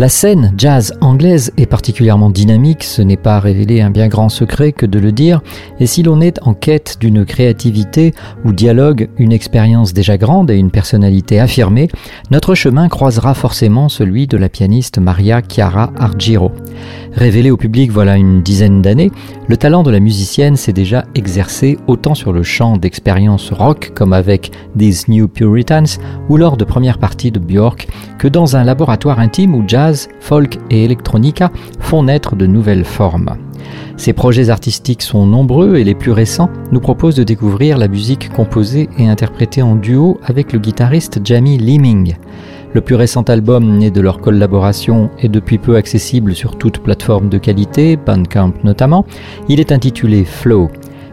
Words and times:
La 0.00 0.08
scène 0.08 0.54
jazz 0.56 0.94
anglaise 1.02 1.52
est 1.58 1.66
particulièrement 1.66 2.30
dynamique, 2.30 2.84
ce 2.84 3.02
n'est 3.02 3.18
pas 3.18 3.38
révéler 3.38 3.82
un 3.82 3.90
bien 3.90 4.08
grand 4.08 4.30
secret 4.30 4.72
que 4.72 4.86
de 4.86 4.98
le 4.98 5.12
dire, 5.12 5.42
et 5.78 5.84
si 5.84 6.02
l'on 6.02 6.22
est 6.22 6.38
en 6.40 6.54
quête 6.54 6.96
d'une 7.00 7.26
créativité 7.26 8.14
où 8.46 8.54
dialogue 8.54 9.10
une 9.18 9.30
expérience 9.30 9.92
déjà 9.92 10.16
grande 10.16 10.50
et 10.50 10.56
une 10.56 10.70
personnalité 10.70 11.38
affirmée, 11.38 11.88
notre 12.30 12.54
chemin 12.54 12.88
croisera 12.88 13.34
forcément 13.34 13.90
celui 13.90 14.26
de 14.26 14.38
la 14.38 14.48
pianiste 14.48 14.96
Maria 14.96 15.42
Chiara 15.46 15.92
Argiro. 15.98 16.50
Révélée 17.12 17.50
au 17.50 17.58
public 17.58 17.90
voilà 17.90 18.16
une 18.16 18.40
dizaine 18.40 18.80
d'années, 18.80 19.10
le 19.48 19.58
talent 19.58 19.82
de 19.82 19.90
la 19.90 20.00
musicienne 20.00 20.56
s'est 20.56 20.72
déjà 20.72 21.04
exercé 21.14 21.76
autant 21.88 22.14
sur 22.14 22.32
le 22.32 22.42
champ 22.42 22.78
d'expériences 22.78 23.52
rock 23.52 23.92
comme 23.94 24.14
avec 24.14 24.50
These 24.78 25.08
New 25.08 25.28
Puritans 25.28 25.98
ou 26.30 26.38
lors 26.38 26.56
de 26.56 26.64
premières 26.64 26.98
parties 26.98 27.32
de 27.32 27.38
Björk 27.38 27.88
que 28.16 28.28
dans 28.28 28.56
un 28.56 28.64
laboratoire 28.64 29.18
intime 29.18 29.54
où 29.54 29.64
jazz 29.66 29.89
folk 30.20 30.58
et 30.70 30.84
electronica 30.84 31.50
font 31.78 32.04
naître 32.04 32.36
de 32.36 32.46
nouvelles 32.46 32.84
formes. 32.84 33.36
Ces 33.96 34.12
projets 34.12 34.48
artistiques 34.50 35.02
sont 35.02 35.26
nombreux 35.26 35.76
et 35.76 35.84
les 35.84 35.94
plus 35.94 36.12
récents 36.12 36.48
nous 36.72 36.80
proposent 36.80 37.16
de 37.16 37.22
découvrir 37.22 37.76
la 37.76 37.88
musique 37.88 38.32
composée 38.32 38.88
et 38.98 39.06
interprétée 39.06 39.62
en 39.62 39.76
duo 39.76 40.18
avec 40.24 40.52
le 40.52 40.58
guitariste 40.58 41.20
Jamie 41.24 41.58
Leeming. 41.58 42.16
Le 42.72 42.80
plus 42.80 42.94
récent 42.94 43.22
album 43.22 43.78
né 43.78 43.90
de 43.90 44.00
leur 44.00 44.20
collaboration 44.20 45.10
est 45.18 45.28
depuis 45.28 45.58
peu 45.58 45.76
accessible 45.76 46.34
sur 46.34 46.56
toute 46.56 46.78
plateforme 46.78 47.28
de 47.28 47.36
qualité, 47.36 47.96
Bandcamp 47.96 48.54
notamment. 48.62 49.04
Il 49.48 49.60
est 49.60 49.72
intitulé 49.72 50.24
Flow. 50.24 50.68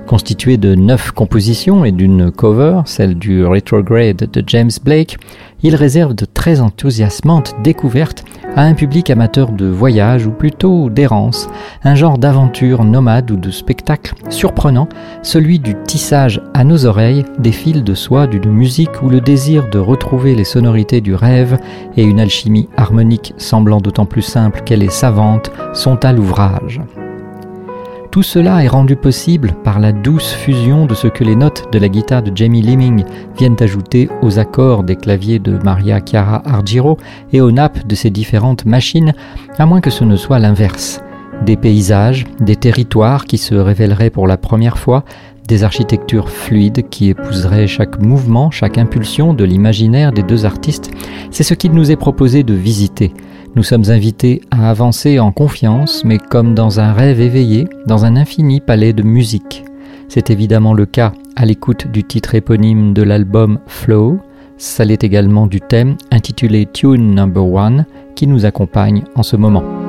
Constitué 0.08 0.55
de 0.55 0.73
neuf 0.73 1.11
compositions 1.11 1.83
et 1.83 1.91
d'une 1.91 2.31
cover, 2.31 2.81
celle 2.86 3.16
du 3.16 3.45
Retrograde 3.45 4.30
de 4.31 4.44
James 4.47 4.72
Blake, 4.81 5.17
il 5.64 5.75
réserve 5.75 6.14
de 6.14 6.23
très 6.23 6.61
enthousiasmantes 6.61 7.55
découvertes 7.61 8.23
à 8.55 8.61
un 8.61 8.73
public 8.73 9.09
amateur 9.09 9.52
de 9.52 9.66
voyage 9.66 10.25
ou 10.25 10.31
plutôt 10.31 10.89
d'errance, 10.89 11.49
un 11.83 11.94
genre 11.94 12.17
d'aventure 12.17 12.86
nomade 12.86 13.30
ou 13.31 13.36
de 13.36 13.52
spectacle 13.52 14.14
surprenant, 14.30 14.88
celui 15.23 15.59
du 15.59 15.75
tissage 15.86 16.42
à 16.53 16.64
nos 16.64 16.86
oreilles 16.86 17.25
des 17.38 17.52
fils 17.52 17.83
de 17.83 17.94
soie 17.94 18.27
d'une 18.27 18.49
musique 18.49 19.02
où 19.02 19.09
le 19.09 19.19
désir 19.19 19.69
de 19.69 19.77
retrouver 19.77 20.36
les 20.36 20.45
sonorités 20.45 21.02
du 21.02 21.16
rêve 21.16 21.59
et 21.97 22.03
une 22.03 22.21
alchimie 22.21 22.69
harmonique 22.77 23.33
semblant 23.38 23.81
d'autant 23.81 24.05
plus 24.05 24.21
simple 24.21 24.61
qu'elle 24.61 24.83
est 24.83 24.89
savante 24.89 25.52
sont 25.73 26.05
à 26.05 26.14
l'ouvrage. 26.14 26.80
Tout 28.18 28.23
cela 28.23 28.64
est 28.64 28.68
rendu 28.68 28.96
possible 28.96 29.54
par 29.64 29.80
la 29.80 29.92
douce 29.92 30.34
fusion 30.34 30.88
de 30.88 30.96
ce 30.96 31.06
que 31.06 31.23
les 31.23 31.36
notes 31.36 31.72
de 31.72 31.78
la 31.78 31.88
guitare 31.88 32.23
de 32.23 32.36
Jamie 32.36 32.64
Leeming 32.64 33.04
viennent 33.38 33.56
ajouter 33.60 34.10
aux 34.23 34.40
accords 34.40 34.84
des 34.84 34.96
claviers 34.96 35.38
de 35.38 35.60
Maria 35.64 36.02
Chiara 36.04 36.42
Argiro 36.44 36.98
et 37.32 37.42
aux 37.42 37.52
nappes 37.52 37.86
de 37.86 37.94
ces 37.94 38.10
différentes 38.10 38.66
machines, 38.66 39.14
à 39.60 39.67
moins 39.67 39.82
que 39.82 39.92
ce 39.92 40.04
ne 40.04 40.16
soit 40.16 40.39
l'inverse. 40.39 41.00
Des 41.45 41.58
paysages, 41.58 42.26
des 42.39 42.56
territoires 42.56 43.26
qui 43.26 43.38
se 43.38 43.54
révéleraient 43.54 44.10
pour 44.10 44.26
la 44.26 44.38
première 44.38 44.80
fois, 44.80 45.04
des 45.48 45.64
architectures 45.64 46.32
fluides 46.32 46.89
qui 46.89 47.10
épouseraient 47.10 47.67
chaque 47.67 48.02
mouvement, 48.02 48.50
chaque 48.50 48.80
impulsion 48.80 49.36
de 49.36 49.44
l'imaginaire 49.44 50.11
des 50.11 50.23
deux 50.23 50.48
artistes, 50.48 50.89
c'est 51.30 51.44
ce 51.44 51.54
qu'il 51.54 51.72
nous 51.72 51.92
est 51.92 51.95
proposé 51.95 52.42
de 52.42 52.56
visiter. 52.56 53.14
Nous 53.55 53.63
sommes 53.63 53.89
invités 53.89 54.41
à 54.52 54.69
avancer 54.69 55.19
en 55.19 55.31
confiance, 55.31 56.03
mais 56.05 56.17
comme 56.17 56.53
dans 56.53 56.80
un 56.80 56.93
rêve 56.93 57.21
éveillé, 57.21 57.67
dans 57.87 58.05
un 58.05 58.15
infini 58.15 58.59
palais 58.59 58.93
de 58.93 59.03
musique. 59.03 59.63
C'est 60.09 60.30
évidemment 60.30 60.73
le 60.73 60.85
cas 60.85 61.13
à 61.35 61.45
l'écoute 61.45 61.87
du 61.87 62.03
titre 62.03 62.35
éponyme 62.35 62.93
de 62.93 63.03
l'album 63.03 63.59
Flow. 63.67 64.19
Ça 64.58 64.85
l'est 64.85 65.03
également 65.03 65.47
du 65.47 65.61
thème 65.61 65.97
intitulé 66.11 66.67
Tune 66.71 67.15
Number 67.15 67.45
One 67.45 67.85
qui 68.15 68.27
nous 68.27 68.45
accompagne 68.45 69.03
en 69.15 69.23
ce 69.23 69.35
moment. 69.35 69.86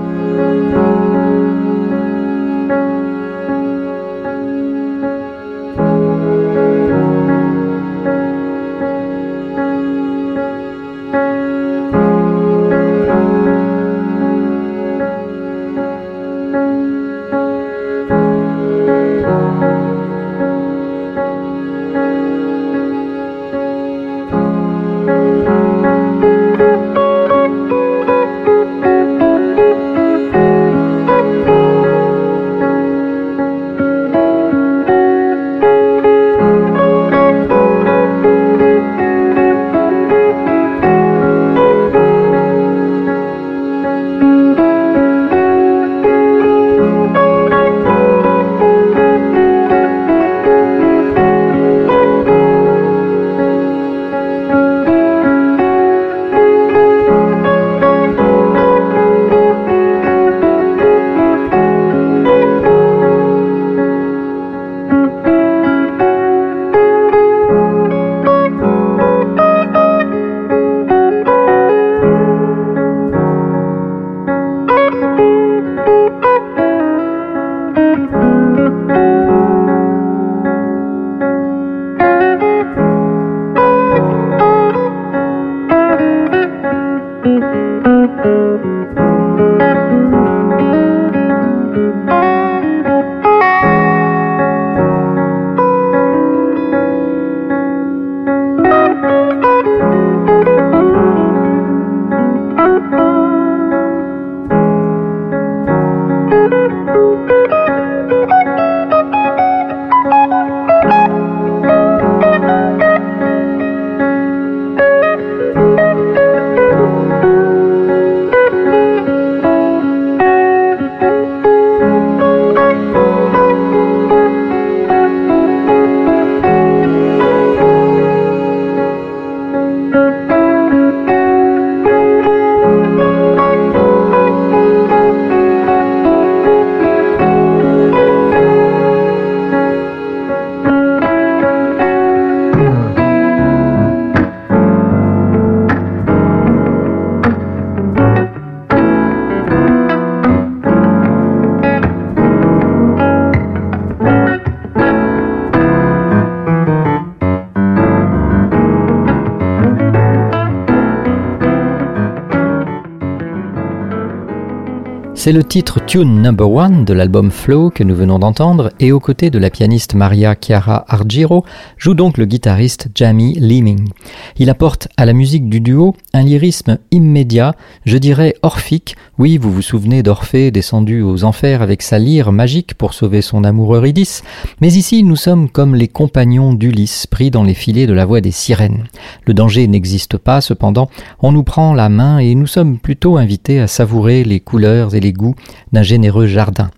C'est 165.19 165.33
le 165.33 165.43
titre 165.43 165.85
Tune 165.85 166.23
Number 166.23 166.49
One 166.49 166.85
de 166.85 166.93
l'album 166.93 167.33
Flow 167.33 167.71
que 167.71 167.83
nous 167.83 167.97
venons 167.97 168.21
d'entendre 168.21 168.71
et 168.79 168.93
aux 168.93 169.01
côtés 169.01 169.31
de 169.31 169.39
la 169.41 169.51
pianiste 169.51 169.95
Maria 169.95 170.37
Chiara 170.41 170.85
Argiro 170.87 171.45
joue 171.77 171.95
donc 171.95 172.19
le 172.19 172.25
guitariste 172.25 172.87
Jamie 172.95 173.35
Leeming. 173.35 173.89
Il 174.37 174.49
apporte 174.49 174.87
à 174.97 175.05
la 175.07 175.13
musique 175.13 175.49
du 175.49 175.61
duo 175.61 175.97
un 176.15 176.23
lyrisme 176.23 176.79
immédiat, 176.93 177.57
je 177.85 177.99
dirais 177.99 178.37
orphique. 178.43 178.95
Oui, 179.19 179.39
vous 179.39 179.51
vous 179.51 179.61
souvenez 179.61 180.05
d'Orphée 180.05 180.53
descendu 180.53 181.03
aux 181.03 181.25
enfers 181.25 181.63
avec 181.63 181.83
sa 181.83 181.99
lyre 181.99 182.31
magique 182.31 182.75
pour 182.75 182.95
sauver 182.95 183.21
son 183.21 183.43
amour 183.43 183.75
Eurydice, 183.75 184.23
mais 184.61 184.73
ici 184.75 185.03
nous 185.03 185.17
sommes 185.17 185.49
comme 185.49 185.75
les 185.75 185.89
compagnons 185.89 186.53
d'Ulysse 186.53 187.09
pris 187.09 187.33
dans 187.33 187.43
les 187.43 187.55
filets 187.55 187.89
de 187.89 187.93
la 187.93 188.07
voix 188.07 188.21
des 188.21 188.31
sirènes. 188.31 188.85
Le 189.25 189.35
danger 189.35 189.67
n'existe 189.67 190.17
pas, 190.17 190.41
cependant, 190.41 190.89
on 191.21 191.33
nous 191.33 191.43
prend 191.43 191.75
la 191.75 191.89
main 191.89 192.19
et 192.19 192.37
nous 192.37 192.47
sommes 192.47 192.79
plutôt 192.79 193.17
invités 193.17 193.59
à 193.59 193.67
savourer 193.67 194.23
les 194.23 194.39
couleurs 194.39 194.95
et 194.95 195.01
les 195.01 195.08
goûts 195.13 195.35
d'un 195.73 195.83
généreux 195.83 196.27
jardin. 196.27 196.71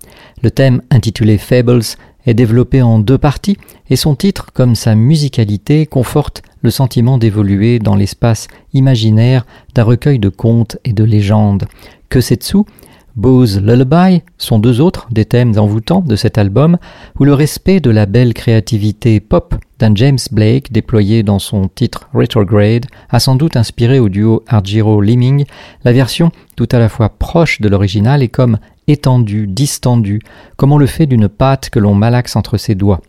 Le 0.43 0.51
thème 0.51 0.83
intitulé 0.91 1.39
Fables 1.39 1.83
est 2.27 2.35
développé 2.35 2.83
en 2.83 2.99
deux 2.99 3.19
parties 3.19 3.57
et 3.89 3.97
son 3.97 4.15
titre, 4.15 4.53
comme 4.53 4.75
sa 4.75 4.95
musicalité, 4.95 5.87
conforte 5.87 6.43
le 6.63 6.71
sentiment 6.71 7.19
d'évoluer 7.19 7.79
dans 7.79 7.97
l'espace 7.97 8.49
imaginaire 8.73 9.47
d'un 9.75 9.85
recueil 9.85 10.19
de 10.19 10.29
contes 10.29 10.77
et 10.85 10.93
de 10.93 11.05
légendes. 11.05 11.67
Que 12.09 12.21
Setsu, 12.21 12.59
Bose 13.17 13.61
Lullaby 13.61 14.23
sont 14.39 14.59
deux 14.59 14.81
autres 14.81 15.09
des 15.11 15.25
thèmes 15.25 15.59
envoûtants 15.59 16.01
de 16.01 16.17
cet 16.17 16.39
album 16.39 16.79
où 17.19 17.25
le 17.25 17.35
respect 17.35 17.81
de 17.81 17.91
la 17.91 18.07
belle 18.07 18.35
créativité 18.35 19.21
pop 19.21 19.55
d'un 19.79 19.95
James 19.95 20.19
Blake 20.31 20.73
déployé 20.73 21.23
dans 21.23 21.39
son 21.39 21.69
titre 21.69 22.09
Retrograde 22.15 22.87
a 23.09 23.19
sans 23.19 23.35
doute 23.35 23.57
inspiré 23.57 23.99
au 23.99 24.09
duo 24.09 24.45
Argiro 24.47 25.01
Liming 25.01 25.45
la 25.85 25.93
version 25.93 26.31
tout 26.57 26.69
à 26.71 26.79
la 26.79 26.89
fois 26.89 27.09
proche 27.09 27.61
de 27.61 27.69
l'original 27.69 28.23
et 28.23 28.29
comme 28.29 28.59
étendue, 28.87 29.47
distendue, 29.47 30.21
comme 30.57 30.73
on 30.73 30.79
le 30.79 30.87
fait 30.87 31.07
d'une 31.07 31.29
pâte 31.29 31.71
que 31.71 31.79
l'on 31.79 31.95
malaxe 31.95 32.37
entre 32.37 32.57
ses 32.57 32.75
doigts. 32.75 33.01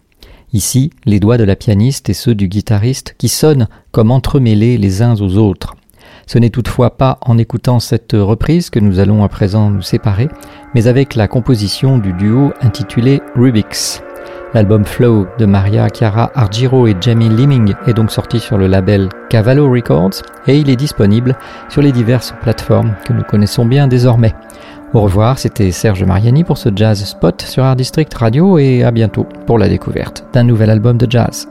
Ici, 0.53 0.91
les 1.05 1.19
doigts 1.19 1.37
de 1.37 1.43
la 1.43 1.55
pianiste 1.55 2.09
et 2.09 2.13
ceux 2.13 2.35
du 2.35 2.47
guitariste 2.47 3.15
qui 3.17 3.29
sonnent 3.29 3.67
comme 3.91 4.11
entremêlés 4.11 4.77
les 4.77 5.01
uns 5.01 5.15
aux 5.15 5.37
autres. 5.37 5.75
Ce 6.31 6.39
n'est 6.39 6.49
toutefois 6.49 6.91
pas 6.91 7.17
en 7.19 7.37
écoutant 7.37 7.81
cette 7.81 8.13
reprise 8.13 8.69
que 8.69 8.79
nous 8.79 8.99
allons 8.99 9.25
à 9.25 9.27
présent 9.27 9.69
nous 9.69 9.81
séparer, 9.81 10.29
mais 10.73 10.87
avec 10.87 11.15
la 11.15 11.27
composition 11.27 11.97
du 11.97 12.13
duo 12.13 12.53
intitulé 12.61 13.21
Rubix. 13.35 14.01
L'album 14.53 14.85
Flow 14.85 15.27
de 15.39 15.45
Maria 15.45 15.89
Chiara 15.89 16.31
Argiro 16.33 16.87
et 16.87 16.95
Jamie 17.01 17.27
Liming 17.27 17.73
est 17.85 17.93
donc 17.93 18.11
sorti 18.11 18.39
sur 18.39 18.57
le 18.57 18.67
label 18.67 19.09
Cavallo 19.29 19.69
Records 19.69 20.21
et 20.47 20.57
il 20.57 20.69
est 20.69 20.77
disponible 20.77 21.35
sur 21.67 21.81
les 21.81 21.91
diverses 21.91 22.33
plateformes 22.41 22.95
que 23.05 23.11
nous 23.11 23.23
connaissons 23.23 23.65
bien 23.65 23.89
désormais. 23.89 24.33
Au 24.93 25.01
revoir, 25.01 25.37
c'était 25.37 25.71
Serge 25.71 26.05
Mariani 26.05 26.45
pour 26.45 26.57
ce 26.57 26.69
Jazz 26.73 27.03
Spot 27.03 27.41
sur 27.41 27.65
Art 27.65 27.75
District 27.75 28.13
Radio 28.13 28.57
et 28.57 28.85
à 28.85 28.91
bientôt 28.91 29.27
pour 29.47 29.59
la 29.59 29.67
découverte 29.67 30.23
d'un 30.31 30.43
nouvel 30.43 30.69
album 30.69 30.97
de 30.97 31.11
jazz. 31.11 31.49